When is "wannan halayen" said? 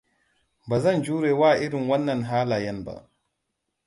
1.89-2.83